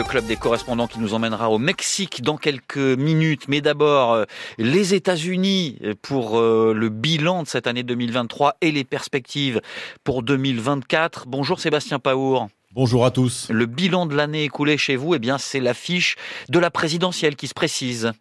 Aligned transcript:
Le 0.00 0.04
club 0.04 0.24
des 0.24 0.36
correspondants 0.36 0.86
qui 0.86 0.98
nous 0.98 1.12
emmènera 1.12 1.50
au 1.50 1.58
Mexique 1.58 2.22
dans 2.22 2.38
quelques 2.38 2.78
minutes. 2.78 3.48
Mais 3.48 3.60
d'abord, 3.60 4.14
euh, 4.14 4.24
les 4.56 4.94
États-Unis 4.94 5.78
pour 6.00 6.40
euh, 6.40 6.72
le 6.74 6.88
bilan 6.88 7.42
de 7.42 7.48
cette 7.48 7.66
année 7.66 7.82
2023 7.82 8.56
et 8.62 8.72
les 8.72 8.84
perspectives 8.84 9.60
pour 10.02 10.22
2024. 10.22 11.26
Bonjour 11.26 11.60
Sébastien 11.60 11.98
Paour. 11.98 12.48
Bonjour 12.72 13.04
à 13.04 13.10
tous. 13.10 13.48
Le 13.50 13.66
bilan 13.66 14.06
de 14.06 14.16
l'année 14.16 14.44
écoulée 14.44 14.78
chez 14.78 14.96
vous, 14.96 15.14
eh 15.14 15.18
bien, 15.18 15.36
c'est 15.36 15.60
l'affiche 15.60 16.16
de 16.48 16.58
la 16.58 16.70
présidentielle 16.70 17.36
qui 17.36 17.46
se 17.46 17.52
précise. 17.52 18.12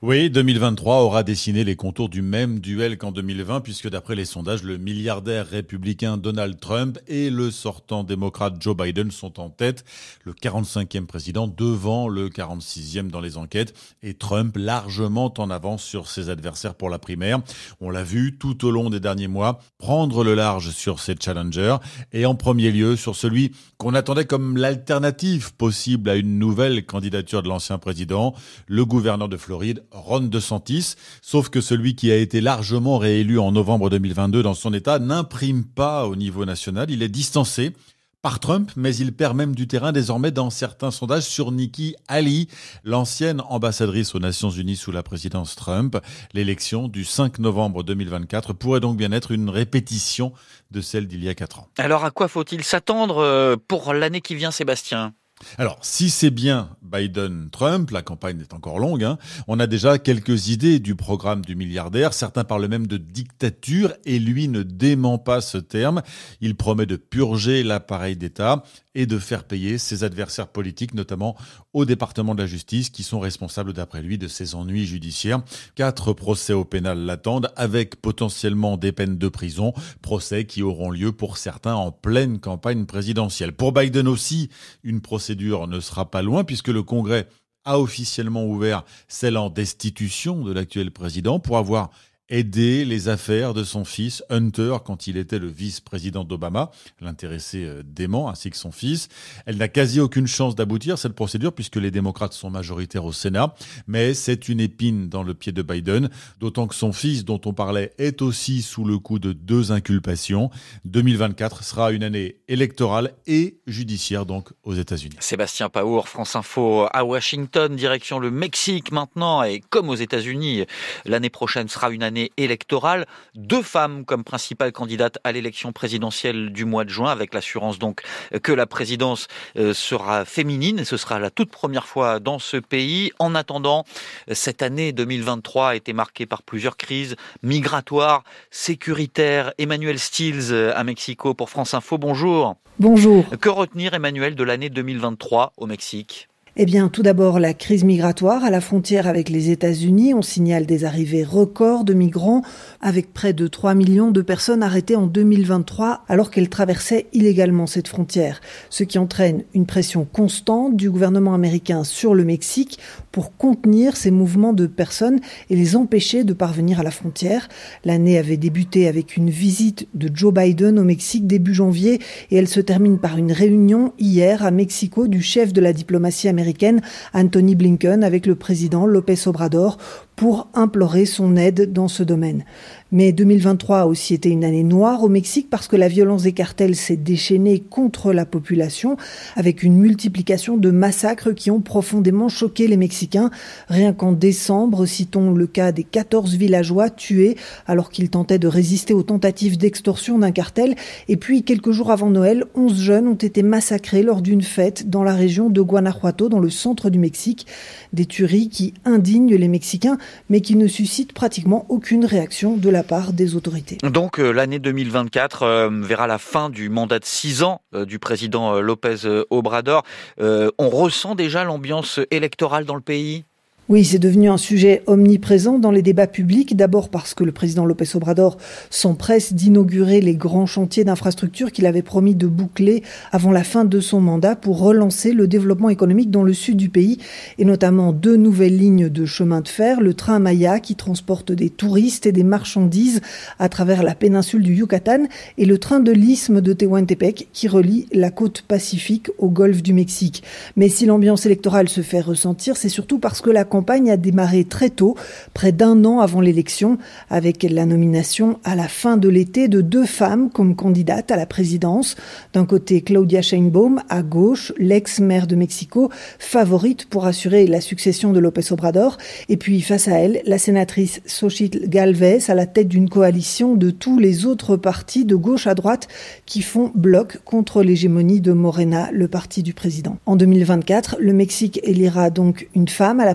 Oui, 0.00 0.30
2023 0.30 1.02
aura 1.02 1.24
dessiné 1.24 1.64
les 1.64 1.74
contours 1.74 2.08
du 2.08 2.22
même 2.22 2.60
duel 2.60 2.98
qu'en 2.98 3.10
2020, 3.10 3.62
puisque 3.62 3.90
d'après 3.90 4.14
les 4.14 4.26
sondages, 4.26 4.62
le 4.62 4.78
milliardaire 4.78 5.48
républicain 5.48 6.16
Donald 6.18 6.60
Trump 6.60 7.00
et 7.08 7.30
le 7.30 7.50
sortant 7.50 8.04
démocrate 8.04 8.62
Joe 8.62 8.76
Biden 8.76 9.10
sont 9.10 9.40
en 9.40 9.50
tête, 9.50 9.84
le 10.22 10.34
45e 10.34 11.06
président 11.06 11.48
devant 11.48 12.06
le 12.06 12.28
46e 12.28 13.08
dans 13.08 13.20
les 13.20 13.36
enquêtes, 13.38 13.74
et 14.04 14.14
Trump 14.14 14.56
largement 14.56 15.34
en 15.36 15.50
avance 15.50 15.82
sur 15.82 16.06
ses 16.06 16.30
adversaires 16.30 16.76
pour 16.76 16.90
la 16.90 17.00
primaire. 17.00 17.40
On 17.80 17.90
l'a 17.90 18.04
vu 18.04 18.38
tout 18.38 18.64
au 18.64 18.70
long 18.70 18.90
des 18.90 19.00
derniers 19.00 19.26
mois 19.26 19.58
prendre 19.78 20.22
le 20.22 20.36
large 20.36 20.70
sur 20.70 21.00
ses 21.00 21.16
challengers, 21.20 21.78
et 22.12 22.24
en 22.24 22.36
premier 22.36 22.70
lieu 22.70 22.94
sur 22.94 23.16
celui 23.16 23.50
qu'on 23.78 23.94
attendait 23.94 24.26
comme 24.26 24.56
l'alternative 24.56 25.54
possible 25.54 26.08
à 26.08 26.14
une 26.14 26.38
nouvelle 26.38 26.86
candidature 26.86 27.42
de 27.42 27.48
l'ancien 27.48 27.78
président, 27.78 28.32
le 28.68 28.84
gouverneur 28.84 29.28
de 29.28 29.36
Floride, 29.36 29.82
Ron 29.90 30.22
DeSantis, 30.22 30.94
sauf 31.22 31.48
que 31.48 31.60
celui 31.60 31.94
qui 31.94 32.10
a 32.10 32.16
été 32.16 32.40
largement 32.40 32.98
réélu 32.98 33.38
en 33.38 33.52
novembre 33.52 33.90
2022 33.90 34.42
dans 34.42 34.54
son 34.54 34.72
État 34.72 34.98
n'imprime 34.98 35.64
pas 35.64 36.06
au 36.06 36.16
niveau 36.16 36.44
national, 36.44 36.90
il 36.90 37.02
est 37.02 37.08
distancé 37.08 37.72
par 38.20 38.40
Trump, 38.40 38.72
mais 38.76 38.94
il 38.96 39.14
perd 39.14 39.36
même 39.36 39.54
du 39.54 39.68
terrain 39.68 39.92
désormais 39.92 40.32
dans 40.32 40.50
certains 40.50 40.90
sondages 40.90 41.22
sur 41.22 41.52
Nikki 41.52 41.94
Haley, 42.08 42.46
l'ancienne 42.82 43.40
ambassadrice 43.48 44.14
aux 44.14 44.18
Nations 44.18 44.50
Unies 44.50 44.76
sous 44.76 44.90
la 44.90 45.04
présidence 45.04 45.54
Trump. 45.54 45.96
L'élection 46.34 46.88
du 46.88 47.04
5 47.04 47.38
novembre 47.38 47.84
2024 47.84 48.54
pourrait 48.54 48.80
donc 48.80 48.96
bien 48.96 49.12
être 49.12 49.30
une 49.30 49.48
répétition 49.48 50.32
de 50.72 50.80
celle 50.80 51.06
d'il 51.06 51.22
y 51.22 51.28
a 51.28 51.34
quatre 51.34 51.60
ans. 51.60 51.68
Alors 51.78 52.04
à 52.04 52.10
quoi 52.10 52.26
faut-il 52.26 52.64
s'attendre 52.64 53.18
euh, 53.18 53.56
pour 53.56 53.94
l'année 53.94 54.20
qui 54.20 54.34
vient, 54.34 54.50
Sébastien? 54.50 55.14
Alors, 55.56 55.78
si 55.82 56.10
c'est 56.10 56.30
bien 56.30 56.70
Biden-Trump, 56.82 57.90
la 57.90 58.02
campagne 58.02 58.40
est 58.40 58.54
encore 58.54 58.78
longue, 58.78 59.04
hein, 59.04 59.18
on 59.46 59.60
a 59.60 59.66
déjà 59.66 59.98
quelques 59.98 60.48
idées 60.48 60.78
du 60.78 60.94
programme 60.94 61.44
du 61.44 61.54
milliardaire. 61.54 62.12
Certains 62.12 62.44
parlent 62.44 62.68
même 62.68 62.86
de 62.86 62.96
dictature 62.96 63.92
et 64.04 64.18
lui 64.18 64.48
ne 64.48 64.62
dément 64.62 65.18
pas 65.18 65.40
ce 65.40 65.58
terme. 65.58 66.02
Il 66.40 66.56
promet 66.56 66.86
de 66.86 66.96
purger 66.96 67.62
l'appareil 67.62 68.16
d'État 68.16 68.64
et 68.94 69.06
de 69.06 69.18
faire 69.18 69.44
payer 69.44 69.78
ses 69.78 70.02
adversaires 70.02 70.48
politiques, 70.48 70.92
notamment 70.94 71.36
au 71.72 71.84
département 71.84 72.34
de 72.34 72.42
la 72.42 72.48
justice, 72.48 72.90
qui 72.90 73.04
sont 73.04 73.20
responsables, 73.20 73.72
d'après 73.72 74.02
lui, 74.02 74.18
de 74.18 74.26
ses 74.26 74.56
ennuis 74.56 74.86
judiciaires. 74.86 75.40
Quatre 75.76 76.12
procès 76.12 76.52
au 76.52 76.64
pénal 76.64 76.98
l'attendent, 76.98 77.52
avec 77.54 78.00
potentiellement 78.00 78.76
des 78.76 78.90
peines 78.90 79.18
de 79.18 79.28
prison, 79.28 79.72
procès 80.02 80.46
qui 80.46 80.62
auront 80.62 80.90
lieu 80.90 81.12
pour 81.12 81.38
certains 81.38 81.74
en 81.74 81.92
pleine 81.92 82.40
campagne 82.40 82.86
présidentielle. 82.86 83.52
Pour 83.52 83.72
Biden 83.72 84.08
aussi, 84.08 84.50
une 84.82 85.00
procédure 85.00 85.27
ne 85.34 85.80
sera 85.80 86.10
pas 86.10 86.22
loin, 86.22 86.44
puisque 86.44 86.68
le 86.68 86.82
Congrès 86.82 87.28
a 87.64 87.78
officiellement 87.78 88.46
ouvert 88.46 88.84
celle 89.08 89.36
en 89.36 89.50
destitution 89.50 90.42
de 90.42 90.52
l'actuel 90.52 90.90
président 90.90 91.38
pour 91.38 91.58
avoir 91.58 91.90
aider 92.28 92.84
les 92.84 93.08
affaires 93.08 93.54
de 93.54 93.64
son 93.64 93.84
fils 93.84 94.22
Hunter 94.28 94.76
quand 94.84 95.06
il 95.06 95.16
était 95.16 95.38
le 95.38 95.48
vice-président 95.48 96.24
d'Obama, 96.24 96.70
l'intéressé 97.00 97.64
euh, 97.64 97.82
dément 97.84 98.28
ainsi 98.28 98.50
que 98.50 98.56
son 98.56 98.70
fils. 98.70 99.08
Elle 99.46 99.56
n'a 99.56 99.68
quasi 99.68 100.00
aucune 100.00 100.26
chance 100.26 100.54
d'aboutir, 100.54 100.98
cette 100.98 101.14
procédure, 101.14 101.52
puisque 101.52 101.76
les 101.76 101.90
démocrates 101.90 102.34
sont 102.34 102.50
majoritaires 102.50 103.04
au 103.04 103.12
Sénat, 103.12 103.54
mais 103.86 104.14
c'est 104.14 104.48
une 104.48 104.60
épine 104.60 105.08
dans 105.08 105.22
le 105.22 105.34
pied 105.34 105.52
de 105.52 105.62
Biden, 105.62 106.10
d'autant 106.38 106.66
que 106.66 106.74
son 106.74 106.92
fils, 106.92 107.24
dont 107.24 107.40
on 107.46 107.52
parlait, 107.52 107.92
est 107.98 108.20
aussi 108.20 108.62
sous 108.62 108.84
le 108.84 108.98
coup 108.98 109.18
de 109.18 109.32
deux 109.32 109.72
inculpations. 109.72 110.50
2024 110.84 111.64
sera 111.64 111.92
une 111.92 112.02
année 112.02 112.36
électorale 112.48 113.14
et 113.26 113.58
judiciaire, 113.66 114.26
donc, 114.26 114.50
aux 114.64 114.74
États-Unis. 114.74 115.16
Sébastien 115.20 115.68
Paour, 115.68 116.08
France 116.08 116.36
Info 116.36 116.86
à 116.92 117.04
Washington, 117.04 117.74
direction 117.74 118.18
le 118.18 118.30
Mexique 118.30 118.92
maintenant, 118.92 119.42
et 119.42 119.60
comme 119.70 119.88
aux 119.88 119.94
États-Unis, 119.94 120.64
l'année 121.04 121.30
prochaine 121.30 121.68
sera 121.68 121.90
une 121.90 122.02
année 122.02 122.17
électorale. 122.36 123.06
Deux 123.34 123.62
femmes 123.62 124.04
comme 124.04 124.24
principales 124.24 124.72
candidates 124.72 125.18
à 125.24 125.32
l'élection 125.32 125.72
présidentielle 125.72 126.52
du 126.52 126.64
mois 126.64 126.84
de 126.84 126.90
juin, 126.90 127.10
avec 127.10 127.34
l'assurance 127.34 127.78
donc 127.78 128.02
que 128.42 128.52
la 128.52 128.66
présidence 128.66 129.28
euh, 129.56 129.74
sera 129.74 130.24
féminine. 130.24 130.84
Ce 130.84 130.96
sera 130.96 131.18
la 131.18 131.30
toute 131.30 131.50
première 131.50 131.86
fois 131.86 132.20
dans 132.20 132.38
ce 132.38 132.56
pays. 132.56 133.12
En 133.18 133.34
attendant, 133.34 133.84
cette 134.32 134.62
année 134.62 134.92
2023 134.92 135.70
a 135.70 135.74
été 135.74 135.92
marquée 135.92 136.26
par 136.26 136.42
plusieurs 136.42 136.76
crises 136.76 137.16
migratoires, 137.42 138.24
sécuritaires. 138.50 139.52
Emmanuel 139.58 139.98
Stills 139.98 140.52
euh, 140.52 140.72
à 140.74 140.84
Mexico 140.84 141.34
pour 141.34 141.50
France 141.50 141.74
Info. 141.74 141.98
Bonjour. 141.98 142.56
Bonjour. 142.78 143.24
Que 143.40 143.48
retenir, 143.48 143.94
Emmanuel, 143.94 144.34
de 144.34 144.44
l'année 144.44 144.70
2023 144.70 145.52
au 145.56 145.66
Mexique? 145.66 146.28
Eh 146.60 146.66
bien, 146.66 146.88
tout 146.88 147.04
d'abord, 147.04 147.38
la 147.38 147.54
crise 147.54 147.84
migratoire 147.84 148.42
à 148.42 148.50
la 148.50 148.60
frontière 148.60 149.06
avec 149.06 149.28
les 149.28 149.50
États-Unis. 149.50 150.12
On 150.12 150.22
signale 150.22 150.66
des 150.66 150.84
arrivées 150.84 151.22
records 151.22 151.84
de 151.84 151.94
migrants, 151.94 152.42
avec 152.80 153.14
près 153.14 153.32
de 153.32 153.46
3 153.46 153.74
millions 153.74 154.10
de 154.10 154.22
personnes 154.22 154.64
arrêtées 154.64 154.96
en 154.96 155.06
2023 155.06 156.02
alors 156.08 156.32
qu'elles 156.32 156.48
traversaient 156.48 157.06
illégalement 157.12 157.68
cette 157.68 157.86
frontière, 157.86 158.40
ce 158.70 158.82
qui 158.82 158.98
entraîne 158.98 159.44
une 159.54 159.66
pression 159.66 160.04
constante 160.04 160.74
du 160.74 160.90
gouvernement 160.90 161.32
américain 161.32 161.84
sur 161.84 162.12
le 162.12 162.24
Mexique 162.24 162.80
pour 163.18 163.36
contenir 163.36 163.96
ces 163.96 164.12
mouvements 164.12 164.52
de 164.52 164.68
personnes 164.68 165.18
et 165.50 165.56
les 165.56 165.74
empêcher 165.74 166.22
de 166.22 166.32
parvenir 166.32 166.78
à 166.78 166.84
la 166.84 166.92
frontière. 166.92 167.48
L'année 167.84 168.16
avait 168.16 168.36
débuté 168.36 168.86
avec 168.86 169.16
une 169.16 169.28
visite 169.28 169.88
de 169.92 170.08
Joe 170.14 170.32
Biden 170.32 170.78
au 170.78 170.84
Mexique 170.84 171.26
début 171.26 171.52
janvier 171.52 171.98
et 172.30 172.36
elle 172.36 172.46
se 172.46 172.60
termine 172.60 173.00
par 173.00 173.18
une 173.18 173.32
réunion 173.32 173.92
hier 173.98 174.44
à 174.44 174.52
Mexico 174.52 175.08
du 175.08 175.20
chef 175.20 175.52
de 175.52 175.60
la 175.60 175.72
diplomatie 175.72 176.28
américaine 176.28 176.80
Anthony 177.12 177.56
Blinken, 177.56 178.04
avec 178.04 178.24
le 178.24 178.36
président 178.36 178.86
Lopez 178.86 179.26
Obrador 179.26 179.78
pour 180.18 180.48
implorer 180.52 181.06
son 181.06 181.36
aide 181.36 181.72
dans 181.72 181.86
ce 181.86 182.02
domaine. 182.02 182.44
Mais 182.90 183.12
2023 183.12 183.80
a 183.80 183.86
aussi 183.86 184.14
été 184.14 184.30
une 184.30 184.44
année 184.44 184.64
noire 184.64 185.04
au 185.04 185.08
Mexique 185.08 185.48
parce 185.50 185.68
que 185.68 185.76
la 185.76 185.88
violence 185.88 186.22
des 186.22 186.32
cartels 186.32 186.74
s'est 186.74 186.96
déchaînée 186.96 187.60
contre 187.60 188.14
la 188.14 188.24
population 188.24 188.96
avec 189.36 189.62
une 189.62 189.76
multiplication 189.76 190.56
de 190.56 190.70
massacres 190.70 191.34
qui 191.34 191.50
ont 191.50 191.60
profondément 191.60 192.30
choqué 192.30 192.66
les 192.66 192.78
Mexicains. 192.78 193.30
Rien 193.68 193.92
qu'en 193.92 194.12
décembre, 194.12 194.86
citons 194.86 195.32
le 195.32 195.46
cas 195.46 195.70
des 195.70 195.84
14 195.84 196.34
villageois 196.34 196.88
tués 196.88 197.36
alors 197.66 197.90
qu'ils 197.90 198.08
tentaient 198.08 198.38
de 198.38 198.48
résister 198.48 198.94
aux 198.94 199.02
tentatives 199.02 199.58
d'extorsion 199.58 200.18
d'un 200.18 200.32
cartel. 200.32 200.74
Et 201.08 201.18
puis, 201.18 201.44
quelques 201.44 201.72
jours 201.72 201.90
avant 201.90 202.10
Noël, 202.10 202.46
11 202.54 202.80
jeunes 202.80 203.06
ont 203.06 203.14
été 203.14 203.42
massacrés 203.42 204.02
lors 204.02 204.22
d'une 204.22 204.42
fête 204.42 204.88
dans 204.88 205.04
la 205.04 205.14
région 205.14 205.50
de 205.50 205.60
Guanajuato, 205.60 206.30
dans 206.30 206.40
le 206.40 206.50
centre 206.50 206.88
du 206.88 206.98
Mexique. 206.98 207.46
Des 207.92 208.06
tueries 208.06 208.48
qui 208.48 208.72
indignent 208.86 209.36
les 209.36 209.48
Mexicains, 209.48 209.98
mais 210.28 210.40
qui 210.40 210.56
ne 210.56 210.66
suscitent 210.66 211.12
pratiquement 211.12 211.66
aucune 211.68 212.04
réaction 212.04 212.56
de 212.56 212.70
la 212.70 212.82
part 212.82 213.12
des 213.12 213.34
autorités. 213.34 213.78
Donc 213.82 214.18
euh, 214.18 214.30
l'année 214.30 214.58
2024 214.58 215.42
euh, 215.42 215.70
verra 215.82 216.06
la 216.06 216.18
fin 216.18 216.50
du 216.50 216.68
mandat 216.68 216.98
de 216.98 217.04
six 217.04 217.42
ans 217.42 217.60
euh, 217.74 217.84
du 217.84 217.98
président 217.98 218.60
Lopez 218.60 218.96
Obrador. 219.30 219.82
on 220.18 220.68
ressent 220.68 221.14
déjà 221.14 221.44
l'ambiance 221.44 222.00
électorale 222.10 222.64
dans 222.64 222.74
le 222.74 222.80
pays? 222.80 223.24
Oui, 223.68 223.84
c'est 223.84 223.98
devenu 223.98 224.30
un 224.30 224.38
sujet 224.38 224.82
omniprésent 224.86 225.58
dans 225.58 225.70
les 225.70 225.82
débats 225.82 226.06
publics, 226.06 226.56
d'abord 226.56 226.88
parce 226.88 227.12
que 227.12 227.22
le 227.22 227.32
président 227.32 227.66
Lopez 227.66 227.96
Obrador 227.96 228.38
s'empresse 228.70 229.34
d'inaugurer 229.34 230.00
les 230.00 230.14
grands 230.14 230.46
chantiers 230.46 230.84
d'infrastructures 230.84 231.52
qu'il 231.52 231.66
avait 231.66 231.82
promis 231.82 232.14
de 232.14 232.26
boucler 232.26 232.82
avant 233.12 233.30
la 233.30 233.44
fin 233.44 233.66
de 233.66 233.80
son 233.80 234.00
mandat 234.00 234.36
pour 234.36 234.58
relancer 234.58 235.12
le 235.12 235.28
développement 235.28 235.68
économique 235.68 236.10
dans 236.10 236.22
le 236.22 236.32
sud 236.32 236.56
du 236.56 236.70
pays, 236.70 236.96
et 237.36 237.44
notamment 237.44 237.92
deux 237.92 238.16
nouvelles 238.16 238.56
lignes 238.56 238.88
de 238.88 239.04
chemin 239.04 239.42
de 239.42 239.48
fer, 239.48 239.82
le 239.82 239.92
train 239.92 240.18
Maya 240.18 240.60
qui 240.60 240.74
transporte 240.74 241.30
des 241.30 241.50
touristes 241.50 242.06
et 242.06 242.12
des 242.12 242.24
marchandises 242.24 243.02
à 243.38 243.50
travers 243.50 243.82
la 243.82 243.94
péninsule 243.94 244.42
du 244.42 244.54
Yucatan, 244.54 245.04
et 245.36 245.44
le 245.44 245.58
train 245.58 245.80
de 245.80 245.92
l'isthme 245.92 246.40
de 246.40 246.54
Tehuantepec 246.54 247.28
qui 247.34 247.48
relie 247.48 247.86
la 247.92 248.10
côte 248.10 248.40
pacifique 248.48 249.10
au 249.18 249.28
golfe 249.28 249.62
du 249.62 249.74
Mexique. 249.74 250.22
Mais 250.56 250.70
si 250.70 250.86
l'ambiance 250.86 251.26
électorale 251.26 251.68
se 251.68 251.82
fait 251.82 252.00
ressentir, 252.00 252.56
c'est 252.56 252.70
surtout 252.70 252.98
parce 252.98 253.20
que 253.20 253.28
la 253.28 253.44
a 253.88 253.96
démarré 253.96 254.44
très 254.44 254.70
tôt, 254.70 254.96
près 255.34 255.52
d'un 255.52 255.84
an 255.84 256.00
avant 256.00 256.20
l'élection, 256.20 256.78
avec 257.10 257.42
la 257.42 257.66
nomination 257.66 258.38
à 258.44 258.54
la 258.54 258.68
fin 258.68 258.96
de 258.96 259.08
l'été 259.08 259.48
de 259.48 259.60
deux 259.60 259.84
femmes 259.84 260.30
comme 260.30 260.56
candidates 260.56 261.10
à 261.10 261.16
la 261.16 261.26
présidence. 261.26 261.96
D'un 262.32 262.44
côté, 262.44 262.82
Claudia 262.82 263.22
Sheinbaum, 263.22 263.82
à 263.88 264.02
gauche, 264.02 264.52
l'ex-maire 264.58 265.26
de 265.26 265.36
Mexico, 265.36 265.90
favorite 266.18 266.86
pour 266.86 267.06
assurer 267.06 267.46
la 267.46 267.60
succession 267.60 268.12
de 268.12 268.18
López 268.18 268.52
Obrador. 268.52 268.98
Et 269.28 269.36
puis, 269.36 269.60
face 269.60 269.88
à 269.88 269.98
elle, 269.98 270.22
la 270.24 270.38
sénatrice 270.38 271.00
Xochitl 271.06 271.68
Galvez, 271.68 272.18
à 272.28 272.34
la 272.34 272.46
tête 272.46 272.68
d'une 272.68 272.88
coalition 272.88 273.54
de 273.54 273.70
tous 273.70 273.98
les 273.98 274.26
autres 274.26 274.56
partis 274.56 275.04
de 275.04 275.14
gauche 275.14 275.46
à 275.46 275.54
droite 275.54 275.88
qui 276.26 276.42
font 276.42 276.70
bloc 276.74 277.18
contre 277.24 277.62
l'hégémonie 277.62 278.20
de 278.20 278.32
Morena, 278.32 278.90
le 278.92 279.08
parti 279.08 279.42
du 279.42 279.54
président. 279.54 279.98
En 280.06 280.16
2024, 280.16 280.96
le 281.00 281.12
Mexique 281.12 281.60
élira 281.62 282.10
donc 282.10 282.48
une 282.54 282.68
femme 282.68 283.00
à 283.00 283.04
la 283.04 283.14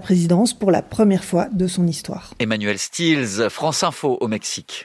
pour 0.60 0.72
la 0.72 0.82
première 0.82 1.24
fois 1.24 1.48
de 1.52 1.68
son 1.68 1.86
histoire. 1.88 2.34
Emmanuel 2.40 2.80
Stills, 2.80 3.50
France 3.50 3.84
Info 3.84 4.18
au 4.20 4.28
Mexique. 4.28 4.82